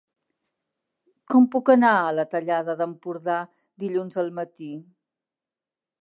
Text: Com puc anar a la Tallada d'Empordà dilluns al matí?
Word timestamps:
Com 1.33 1.45
puc 1.57 1.69
anar 1.73 1.91
a 1.97 2.15
la 2.21 2.25
Tallada 2.33 2.77
d'Empordà 2.81 3.39
dilluns 3.85 4.19
al 4.25 4.37
matí? 4.41 4.75